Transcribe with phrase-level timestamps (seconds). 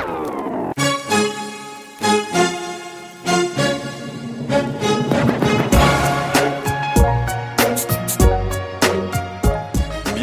[0.00, 0.39] Yeah.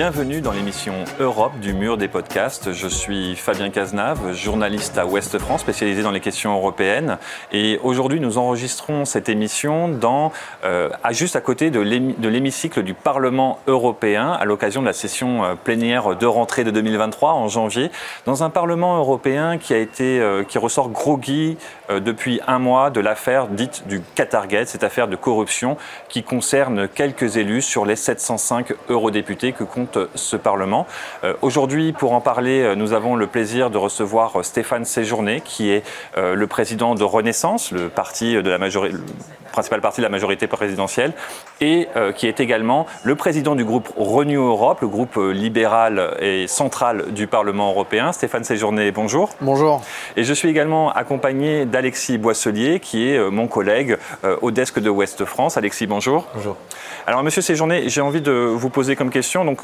[0.09, 2.71] Bienvenue dans l'émission Europe du mur des podcasts.
[2.71, 7.17] Je suis Fabien Cazenave, journaliste à Ouest France, spécialisé dans les questions européennes.
[7.51, 10.31] Et aujourd'hui, nous enregistrons cette émission dans,
[10.63, 15.43] euh, à juste à côté de l'hémicycle du Parlement européen, à l'occasion de la session
[15.43, 17.91] euh, plénière de rentrée de 2023 en janvier,
[18.25, 21.57] dans un Parlement européen qui a été, euh, qui ressort groggy
[21.89, 25.75] depuis un mois de l'affaire dite du Qatargate, cette affaire de corruption
[26.07, 30.85] qui concerne quelques élus sur les 705 eurodéputés que compte ce Parlement.
[31.23, 35.41] Euh, aujourd'hui, pour en parler, euh, nous avons le plaisir de recevoir euh, Stéphane Séjourné,
[35.41, 35.83] qui est
[36.15, 38.97] le président de Renaissance, le parti de la majorité
[39.51, 41.13] principal parti de la majorité présidentielle,
[41.61, 47.11] et qui est également le président du groupe Renew Europe, le groupe libéral et central
[47.11, 48.11] du Parlement européen.
[48.11, 49.29] Stéphane Séjourné, bonjour.
[49.41, 49.81] Bonjour.
[50.15, 53.97] Et je suis également accompagné d'Alexis Boisselier, qui est mon collègue
[54.41, 55.57] au desk de Ouest France.
[55.57, 56.27] Alexis, bonjour.
[56.35, 56.55] Bonjour.
[57.07, 59.45] Alors, monsieur Séjourné, j'ai envie de vous poser comme question.
[59.45, 59.61] Donc,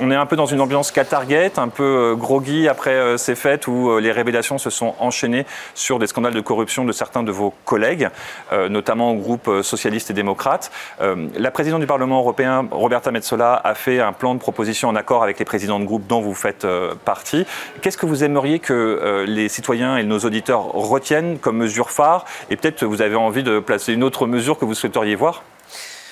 [0.00, 3.34] on est un peu dans une ambiance Qatargate, un peu euh, groggy après euh, ces
[3.34, 7.22] fêtes où euh, les révélations se sont enchaînées sur des scandales de corruption de certains
[7.22, 8.08] de vos collègues,
[8.70, 10.70] notamment au groupe socialiste et démocrate.
[11.36, 15.22] La présidente du Parlement européen, Roberta Metsola, a fait un plan de proposition en accord
[15.22, 16.66] avec les présidents de groupe dont vous faites
[17.04, 17.46] partie.
[17.80, 22.24] Qu'est-ce que vous aimeriez que les citoyens et nos auditeurs retiennent comme mesure phare?
[22.50, 25.42] Et peut-être vous avez envie de placer une autre mesure que vous souhaiteriez voir?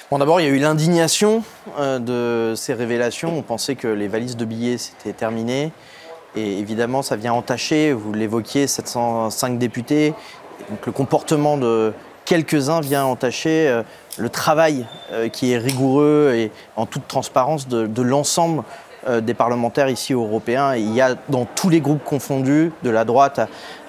[0.09, 1.43] Bon, d'abord, il y a eu l'indignation
[1.81, 3.37] euh, de ces révélations.
[3.37, 5.73] On pensait que les valises de billets, c'était terminé.
[6.37, 10.15] Et évidemment, ça vient entacher, vous l'évoquiez, 705 députés.
[10.87, 11.93] Le comportement de
[12.25, 13.83] quelques-uns vient entacher euh,
[14.17, 18.63] le travail euh, qui est rigoureux et en toute transparence de, l'ensemble
[19.09, 20.75] des parlementaires ici européens.
[20.75, 23.41] il y a dans tous les groupes confondus, de la droite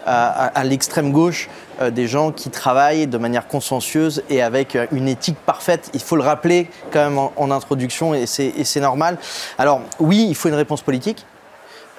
[0.08, 1.50] à, l'extrême gauche
[1.82, 5.90] euh, des gens qui travaillent de manière consciencieuse et avec euh, une éthique parfaite.
[5.94, 9.18] Il faut le rappeler quand même en, introduction et c'est normal.
[9.58, 11.26] Alors oui, il faut une réponse politique.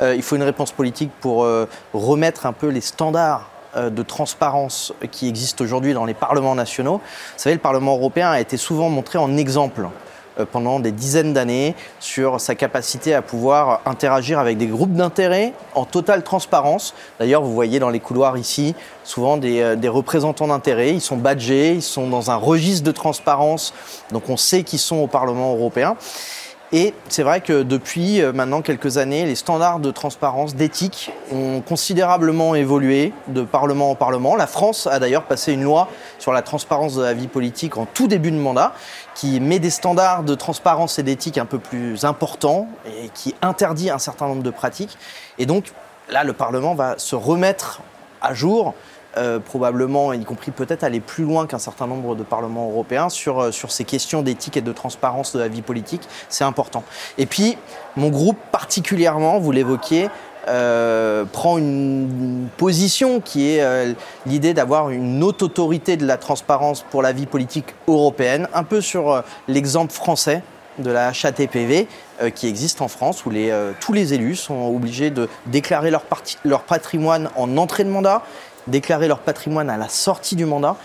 [0.01, 1.47] Euh, il faut une réponse politique pour
[1.93, 6.99] remettre un peu les standards de transparence qui existent aujourd'hui dans les parlements nationaux.
[6.99, 9.89] Vous savez, le Parlement européen a été souvent montré en exemple euh,
[10.45, 15.85] pendant des dizaines d'années sur sa capacité à pouvoir interagir avec des groupes d'intérêt en
[15.85, 16.95] totale transparence.
[17.19, 20.91] D'ailleurs, vous voyez dans les couloirs ici souvent des, euh, représentants d'intérêt.
[20.91, 23.73] Ils sont badgés, ils sont dans un registre de transparence,
[24.13, 25.97] donc on sait qu'ils sont au Parlement européen.
[26.71, 31.63] Et c'est vrai que depuis euh, maintenant quelques années, les standards de transparence, d'éthique ont
[31.67, 34.37] considérablement évolué de parlement en parlement.
[34.37, 35.89] La France a d'ailleurs passé une loi
[36.19, 38.75] sur la transparence de la vie politique en tout début de mandat,
[39.19, 43.91] qui met des standards de transparence et d'éthique un peu plus importants et qui interdit
[43.91, 44.97] un certain nombre de pratiques.
[45.39, 45.73] Et donc
[46.09, 47.81] là, le Parlement va se remettre
[48.23, 48.75] à jour
[49.17, 53.51] euh, probablement, y compris peut-être aller plus loin qu'un certain nombre de parlements européens euh,
[53.51, 56.03] sur ces questions d'éthique et de transparence de la vie politique.
[56.29, 56.85] C'est important.
[57.17, 57.59] Et puis,
[57.97, 60.11] mon groupe particulièrement, vous l'évoquiez,
[60.47, 63.95] euh, prend une position qui est
[64.27, 68.81] l'idée d'avoir une haute autorité de la transparence pour la vie politique européenne, un peu
[68.81, 70.43] sur l'exemple français
[70.79, 71.89] de la HATPV
[72.35, 73.33] qui existe en France, où
[73.81, 78.23] tous les élus sont obligés de déclarer leur patrimoine en entrée de mandat
[78.69, 80.77] déclarer leur patrimoine à la sortie du mandat,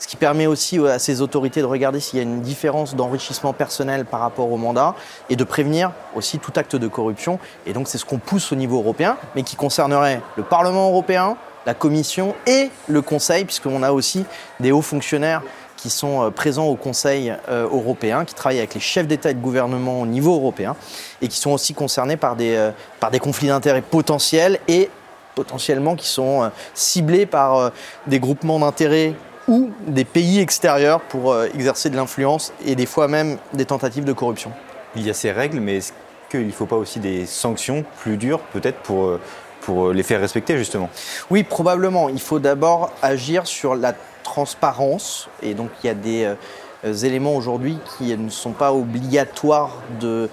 [0.00, 3.52] ce qui permet aussi à ces autorités de regarder s'il y a une différence d'enrichissement
[3.52, 4.94] personnel par rapport au mandat
[5.28, 7.38] et de prévenir aussi tout acte de corruption.
[7.66, 11.36] Et donc c'est ce qu'on pousse au niveau européen, mais qui concernerait le Parlement européen,
[11.66, 14.24] la Commission et le Conseil, puisqu'on a aussi
[14.58, 15.42] des hauts fonctionnaires
[15.76, 19.34] qui sont euh, présents au Conseil euh, européen, qui travaillent avec les chefs d'État et
[19.34, 20.76] de gouvernement au niveau européen,
[21.22, 24.90] et qui sont aussi concernés par des, euh, par des conflits d'intérêts potentiels et
[25.34, 27.70] potentiellement qui sont euh, ciblés par euh,
[28.06, 29.14] des groupements d'intérêts
[29.50, 34.04] ou des pays extérieurs pour euh, exercer de l'influence et des fois même des tentatives
[34.04, 34.52] de corruption.
[34.96, 35.92] Il y a ces règles, mais est-ce
[36.30, 39.18] qu'il ne faut pas aussi des sanctions plus dures peut-être pour,
[39.60, 40.88] pour les faire respecter justement?
[41.30, 42.08] Oui, probablement.
[42.08, 47.78] Il faut d'abord agir sur la transparence et donc il y a des éléments aujourd'hui
[47.98, 50.28] qui ne sont pas obligatoires de,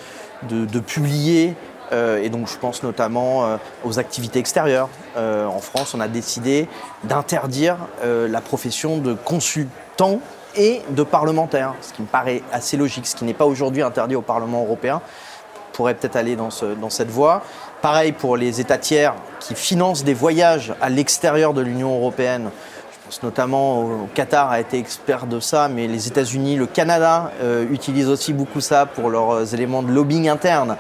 [0.50, 1.56] de, de publier
[1.94, 4.90] euh, et donc je pense notamment euh, aux activités extérieures.
[5.16, 6.68] Euh, en France, on a décidé
[7.04, 10.20] d'interdire la profession de consultant
[10.56, 14.16] et de parlementaire, ce qui me paraît assez logique, ce qui n'est pas aujourd'hui interdit
[14.16, 15.02] au Parlement européen,
[15.74, 16.50] pourrait peut-être aller dans,
[16.80, 17.44] dans cette voie.
[17.82, 22.50] Pareil pour les États tiers qui financent des voyages à l'extérieur de l'Union européenne.
[23.24, 28.10] Notamment au Qatar a été expert de ça, mais les États-Unis, le Canada euh, utilisent
[28.10, 30.78] aussi beaucoup ça pour leurs éléments de lobbying interne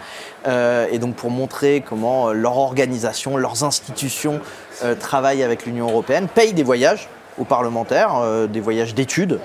[0.47, 4.39] euh, et donc pour montrer comment leur organisation, leurs institutions
[4.83, 7.07] euh, travaillent avec l'Union européenne, payent des voyages
[7.37, 9.39] aux parlementaires, des voyages d'études,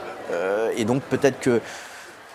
[0.78, 1.60] et donc peut-être que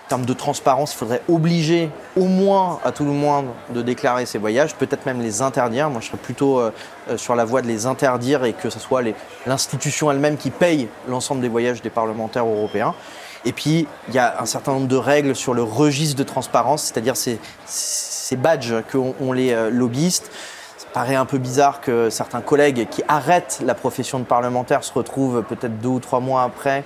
[0.08, 4.26] en termes de transparence, il faudrait obliger au moins, à tout le moins, de déclarer
[4.26, 5.90] ces voyages, peut-être même les interdire.
[5.90, 6.72] Moi, je serais plutôt euh,
[7.10, 9.02] euh, sur la voie de les interdire et que ce soit
[9.46, 12.96] l'institution elle-même qui paye l'ensemble des voyages des parlementaires européens.
[13.44, 16.84] Et puis, il y a un certain nombre de règles sur le registre de transparence,
[16.84, 20.32] c'est-à-dire ces, ces badges qu'ont les euh, lobbyistes.
[20.78, 24.94] Ça paraît un peu bizarre que certains collègues qui arrêtent la profession de parlementaire se
[24.94, 26.86] retrouvent peut-être deux ou trois mois après,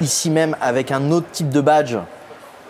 [0.00, 1.96] ici même, avec un autre type de badge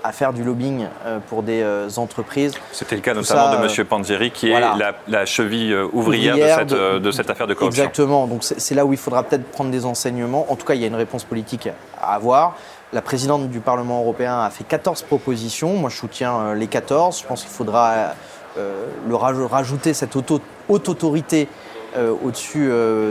[0.04, 2.52] à faire du lobbying euh, pour des euh, entreprises.
[2.72, 3.84] C'était le cas notamment de M.
[3.87, 4.60] Panzeri, qui est
[5.08, 7.84] la, cheville euh, ouvrière, de, cette, de, cette, affaire de corruption.
[7.84, 10.46] Exactement, donc c'est là où il faudra peut-être prendre des enseignements.
[10.50, 11.69] En tout cas, il y a une réponse politique
[12.00, 12.56] à avoir.
[12.93, 15.75] La présidente du Parlement européen a fait 14 propositions.
[15.75, 17.20] Moi, je soutiens les 14.
[17.20, 18.14] Je pense qu'il faudra
[18.56, 21.49] le rajouter cette haute autorité
[22.22, 22.70] au-dessus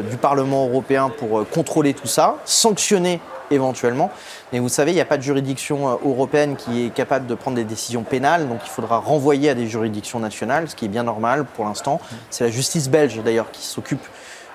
[0.10, 3.20] du Parlement européen pour contrôler tout ça, sanctionner
[3.52, 4.12] éventuellement.
[4.52, 7.36] Mais vous savez, il n'y a pas de juridiction euh, européenne qui est capable de
[7.36, 10.90] prendre des décisions pénales, donc il faudra renvoyer à des juridictions nationales, ce qui est
[10.90, 12.00] bien normal pour l'instant.
[12.30, 14.06] C'est la justice belge d'ailleurs qui s'occupe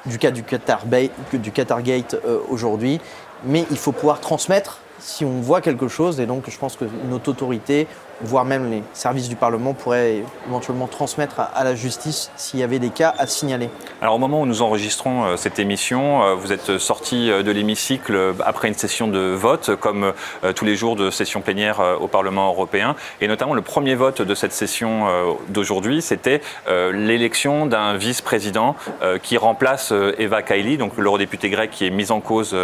[0.07, 3.01] du cas du Qatar, Gate euh, aujourd'hui.
[3.45, 6.85] Mais il faut pouvoir transmettre si on voit quelque chose, et donc je pense que
[7.09, 7.87] notre autorité
[8.23, 12.79] voire même les services du Parlement pourraient éventuellement transmettre à, la justice s'il y avait
[12.79, 13.71] des cas à signaler.
[14.03, 17.51] Alors au moment où nous enregistrons euh, cette émission, euh, vous êtes sorti euh, de
[17.51, 20.13] l'hémicycle après une session de vote, comme
[20.55, 24.35] tous les jours de session plénière au Parlement européen, et notamment le premier vote de
[24.35, 25.07] cette session
[25.49, 28.77] d'aujourd'hui, c'était l'élection d'un vice-président
[29.23, 32.57] qui remplace Eva Kaili, donc l'eurodéputé grec qui est mise en cause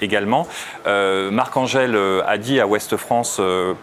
[0.00, 0.46] également.
[0.86, 3.40] Marc Angèle a dit à Ouest France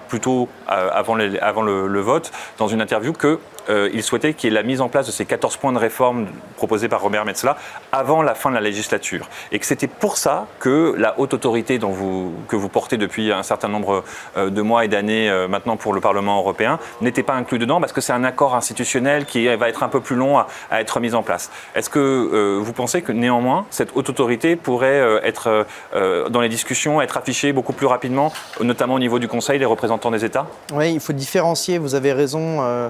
[0.08, 3.40] plutôt avant avant, le, vote, dans une interview, que
[3.70, 5.78] euh, il souhaitait qu'il y ait la mise en place de ces 14 points de
[5.78, 6.28] réforme
[6.58, 7.58] proposés par Robert Metzla
[7.92, 9.30] avant la fin de la législature.
[9.52, 13.68] Et que c'était pour ça que la haute autorité que vous portez depuis un certain
[13.68, 14.04] nombre
[14.38, 17.80] euh, de mois et d'années euh, maintenant pour le Parlement européen n'était pas inclus dedans
[17.80, 21.00] parce que c'est un accord institutionnel qui va être un peu plus long à, être
[21.00, 21.52] mis en place.
[21.76, 27.18] Est-ce que vous pensez que néanmoins cette haute autorité pourrait être dans les discussions, être
[27.18, 28.32] affichée beaucoup plus rapidement,
[28.62, 30.48] notamment au niveau du Conseil, des représentants des États?
[30.74, 32.90] Oui, il faut différencier, vous avez raison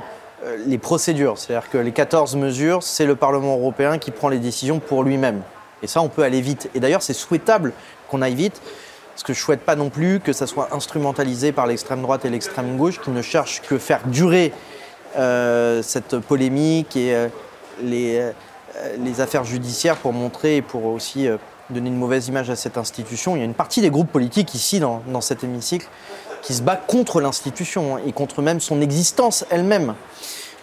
[0.66, 1.38] les procédures.
[1.38, 5.42] C'est-à-dire que les 14 mesures, c'est le Parlement européen qui prend les décisions pour lui-même.
[5.84, 6.70] Et ça, on peut aller vite.
[6.76, 7.74] Et d'ailleurs, c'est souhaitable
[8.10, 8.62] qu'on aille vite,
[9.14, 12.30] parce que je souhaite pas non plus que ça soit instrumentalisé par l'extrême droite et
[12.30, 14.54] l'extrême gauche, qui ne cherchent que faire durer
[15.18, 17.28] euh, cette polémique et euh,
[17.82, 21.28] les, affaires judiciaires pour montrer et pour aussi
[21.70, 23.36] donner une mauvaise image à cette institution.
[23.36, 25.88] Il y a une partie des groupes politiques ici, dans cet hémicycle,
[26.46, 29.96] qui se bat contre l'institution hein, et contre même son existence elle-même.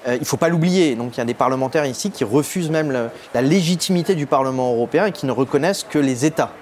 [0.07, 0.95] Euh, il ne faut pas l'oublier.
[0.95, 5.07] Donc il y a des parlementaires ici qui refusent même la légitimité du Parlement européen
[5.07, 6.53] et qui ne reconnaissent que les États.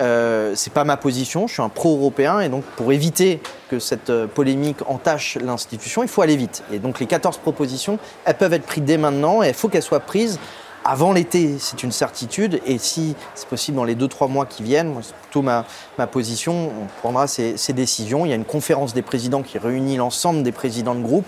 [0.00, 4.10] Euh, c'est pas ma position, je suis un pro-européen et donc pour éviter que cette
[4.10, 6.62] euh, polémique entache l'institution, il faut aller vite.
[6.72, 9.82] Et donc les 14 propositions, elles peuvent être prises dès maintenant et il faut qu'elles
[9.82, 10.38] soient prises
[10.84, 12.60] avant l'été, c'est une certitude.
[12.66, 15.64] Et si c'est possible dans les 2-3 mois qui viennent, c'est plutôt ma,
[16.10, 18.24] position, on prendra ces, décisions.
[18.24, 21.26] Il y a une conférence des présidents qui réunit l'ensemble des présidents de groupe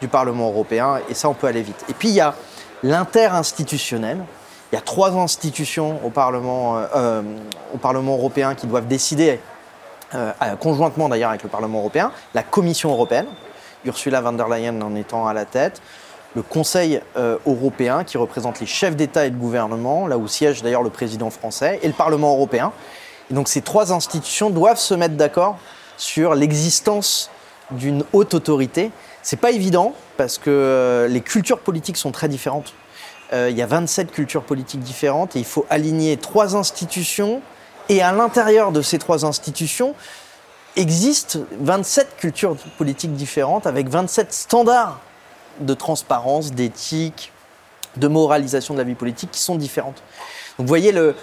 [0.00, 1.84] du Parlement européen, et ça, on peut aller vite.
[1.88, 2.34] Et puis, il y a
[2.82, 4.18] l'inter-institutionnel.
[4.72, 7.22] Il y a trois institutions au Parlement, euh, euh,
[7.84, 9.38] européen qui doivent décider,
[10.14, 13.26] euh, conjointement d'ailleurs avec le Parlement européen, la Commission européenne,
[13.84, 15.80] Ursula von der Leyen en étant à la tête,
[16.34, 20.62] le Conseil euh, européen qui représente les chefs d'État et de gouvernement, là où siège
[20.62, 22.72] d'ailleurs le président français, et le Parlement européen.
[23.30, 25.58] Et donc ces trois institutions doivent se mettre d'accord
[25.96, 27.30] sur l'existence
[27.70, 28.90] d'une haute autorité.
[29.22, 32.74] C'est pas évident parce que euh, les cultures politiques sont très différentes.
[33.32, 37.40] Euh, il y a 27 cultures politiques différentes et il faut aligner trois institutions
[37.88, 39.94] et à l'intérieur de ces trois institutions
[40.76, 45.00] existent 27 cultures politiques différentes avec 27 standards
[45.60, 47.32] de transparence, d'éthique,
[47.96, 50.02] de moralisation de la vie politique qui sont différentes.
[50.58, 51.14] Donc vous voyez le,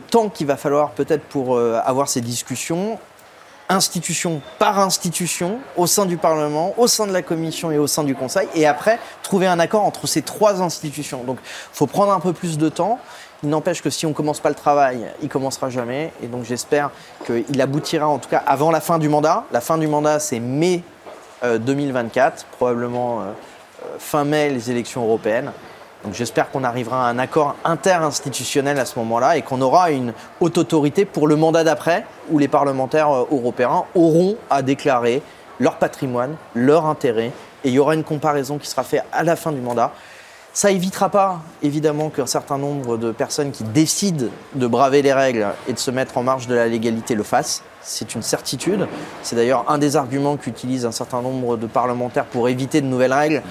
[0.00, 2.98] temps qu'il va falloir peut-être pour euh, avoir ces discussions,
[3.68, 8.04] institution par institution, au sein du Parlement, au sein de la Commission et au sein
[8.04, 11.24] du Conseil, et après trouver un accord entre ces trois institutions.
[11.24, 12.98] Donc il faut prendre un peu plus de temps.
[13.42, 16.12] Il n'empêche que si on ne commence pas le travail, il ne commencera jamais.
[16.22, 16.90] Et donc j'espère
[17.26, 19.44] qu'il aboutira en tout cas avant la fin du mandat.
[19.52, 20.82] La fin du mandat, c'est mai
[21.42, 23.20] 2024, euh, probablement.
[23.20, 23.24] Euh,
[23.98, 25.50] fin mai les élections européennes.
[26.04, 30.12] Donc j'espère qu'on arrivera à un accord interinstitutionnel à ce moment-là et qu'on aura une
[30.40, 35.22] haute autorité pour le mandat d'après où les parlementaires euh, européens auront à déclarer
[35.58, 37.32] leur patrimoine, leur intérêt
[37.64, 39.92] et il y aura une comparaison qui sera faite à la fin du mandat.
[40.56, 45.48] Ça évitera pas, évidemment, qu'un certain nombre de personnes qui décident de braver les règles
[45.66, 47.64] et de se mettre en marge de la légalité le fassent.
[47.82, 48.86] C'est une certitude.
[49.24, 53.12] C'est d'ailleurs un des arguments qu'utilisent un certain nombre de parlementaires pour éviter de nouvelles
[53.12, 53.42] règles.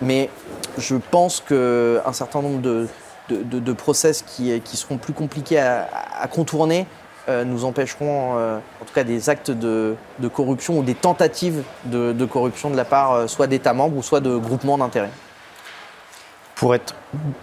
[0.00, 0.30] Mais
[0.78, 6.88] je pense qu'un certain nombre de, process qui, qui, seront plus compliqués à, contourner
[7.28, 9.94] euh, nous empêcheront, euh, en tout cas, des actes de,
[10.34, 14.18] corruption ou des tentatives de, corruption de la part euh, soit d'États membres ou soit
[14.18, 15.12] de groupements d'intérêts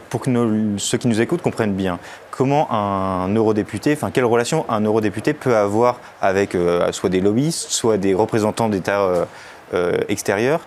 [0.09, 0.29] pour, que
[0.77, 1.99] ceux qui nous écoutent comprennent bien,
[2.31, 7.69] comment un eurodéputé, enfin quelle relation un eurodéputé peut avoir avec euh, soit des lobbyistes,
[7.69, 9.25] soit des représentants d'États euh,
[9.73, 10.61] euh, extérieurs,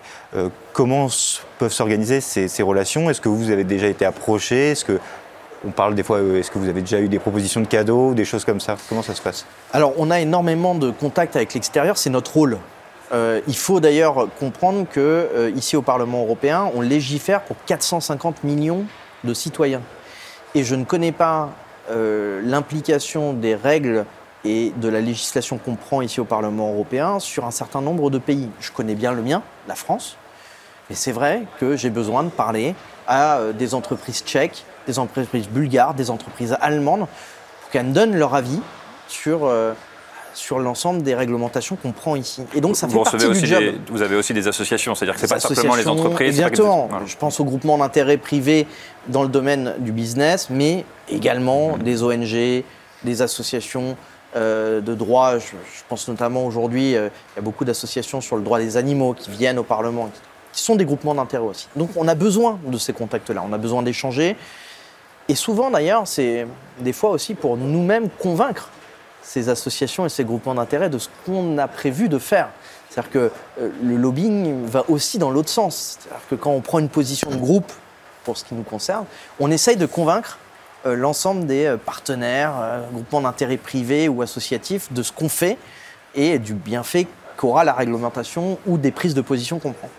[0.71, 1.07] comment
[1.57, 3.09] peuvent s'organiser ces, ces, relations?
[3.09, 4.71] Est-ce que vous avez déjà été approché?
[4.71, 4.99] Est-ce que
[5.65, 8.25] on parle des fois, est-ce que vous avez déjà eu des propositions de cadeaux, des
[8.25, 8.77] choses comme ça?
[8.89, 9.45] Comment ça se passe?
[9.71, 12.57] Alors, on a énormément de contacts avec l'extérieur, c'est notre rôle.
[13.13, 18.43] Euh, il faut d'ailleurs comprendre que euh, ici au Parlement européen, on légifère pour 450
[18.43, 18.85] millions
[19.23, 19.81] de citoyens.
[20.55, 21.51] Et je ne connais pas
[21.91, 24.05] euh, l'implication des règles
[24.45, 28.17] et de la législation qu'on prend ici au Parlement européen sur un certain nombre de
[28.17, 28.49] pays.
[28.59, 30.17] Je connais bien le mien, la France,
[30.89, 32.73] mais c'est vrai que j'ai besoin de parler
[33.07, 37.07] à des entreprises tchèques, des entreprises bulgares, des entreprises allemandes,
[37.61, 38.59] pour qu'elles me donnent leur avis
[39.07, 39.49] sur
[40.33, 42.43] sur l'ensemble des réglementations qu'on prend ici.
[42.55, 43.63] Et donc ça fait partie du job.
[43.89, 46.39] vous avez aussi des associations, c'est-à-dire que ce n'est pas simplement les entreprises.
[46.39, 46.89] Exactement.
[47.05, 48.67] Je pense au groupement d'intérêt privé
[49.07, 51.83] dans le domaine du business, mais également mmh.
[51.83, 52.63] des ONG,
[53.03, 53.97] des associations
[54.35, 55.37] euh, de droit.
[55.37, 55.45] Je,
[55.87, 59.29] pense notamment aujourd'hui, euh, il y a beaucoup d'associations sur le droit des animaux qui
[59.29, 60.09] viennent au Parlement,
[60.51, 61.67] qui sont des groupements d'intérêt aussi.
[61.75, 64.35] Donc on a besoin de ces contacts-là, on a besoin d'échanger.
[65.29, 66.47] Et souvent d'ailleurs, c'est
[66.79, 68.69] des fois aussi pour nous-mêmes convaincre
[69.23, 72.49] ces associations et ces groupements d'intérêt de ce qu'on a prévu de faire.
[72.89, 75.97] C'est-à-dire que euh, le lobbying va aussi dans l'autre sens.
[75.99, 77.71] C'est-à-dire que quand on prend une position de groupe,
[78.23, 79.05] pour ce qui nous concerne,
[79.39, 80.37] on essaye de convaincre
[80.85, 82.53] euh, l'ensemble des euh, partenaires,
[82.91, 85.57] groupements d'intérêt privés ou associatifs de ce qu'on fait
[86.13, 89.89] et du bienfait qu'aura la réglementation ou des prises de position qu'on prend.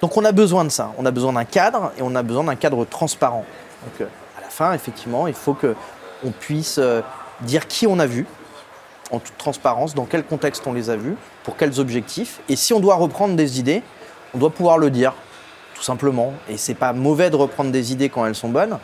[0.00, 2.42] Donc on a besoin de ça, on a besoin d'un cadre et on a besoin
[2.42, 3.44] d'un cadre transparent.
[3.84, 6.80] Donc à la fin, effectivement, il faut qu'on puisse
[7.42, 8.26] dire qui on a vu,
[9.10, 12.40] en toute transparence dans quel contexte on les a vus, pour quels objectifs.
[12.48, 13.82] Et si on doit reprendre des idées,
[14.34, 15.14] on doit pouvoir le dire,
[15.74, 16.32] tout simplement.
[16.48, 18.78] Et c'est pas mauvais de reprendre des idées quand elles sont bonnes.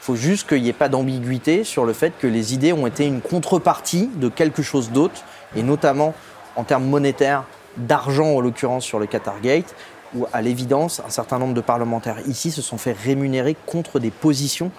[0.00, 2.86] Il faut juste qu'il n'y ait pas d'ambiguïté sur le fait que les idées ont
[2.86, 5.22] été une contrepartie de quelque chose d'autre,
[5.54, 6.14] et notamment
[6.56, 7.44] en termes monétaires,
[7.76, 9.74] d'argent en l'occurrence sur le Qatar Gate,
[10.14, 14.10] où à l'évidence, un certain nombre de parlementaires ici se sont fait rémunérer contre des
[14.10, 14.72] positions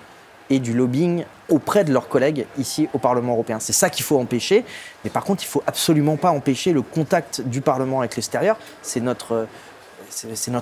[0.50, 3.60] et du lobbying auprès de leurs collègues ici au Parlement européen.
[3.60, 4.65] C'est ça qu'il faut empêcher.
[5.03, 8.57] Mais par contre, il ne faut absolument pas empêcher le contact du Parlement avec l'extérieur.
[8.81, 9.48] C'est notre,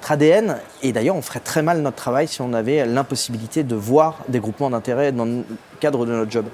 [0.09, 0.57] ADN.
[0.81, 4.39] Et d'ailleurs, on ferait très mal notre travail si on avait l'impossibilité de voir des
[4.39, 5.43] groupements d'intérêt dans le
[5.79, 6.45] cadre de notre job.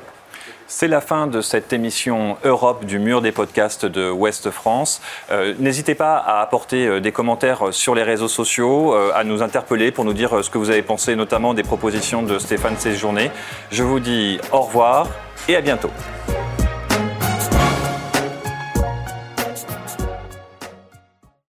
[0.67, 5.00] C'est la fin de cette émission Europe du mur des podcasts de Ouest France.
[5.29, 9.43] Euh, n'hésitez pas à apporter euh, des commentaires sur les réseaux sociaux, euh, à nous
[9.43, 13.29] interpeller pour nous dire ce que vous avez pensé, notamment des propositions de Stéphane Séjourné.
[13.72, 15.07] Je vous dis au revoir
[15.48, 15.91] et à bientôt.